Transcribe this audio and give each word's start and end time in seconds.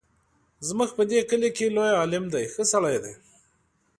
زموږ 0.67 0.89
په 0.97 1.03
دې 1.09 1.19
کلي 1.29 1.49
کې 1.57 1.73
لوی 1.75 1.91
عالم 1.99 2.25
دی 2.33 2.45
ښه 2.53 2.63
سړی 2.71 2.97
دی. 3.03 3.13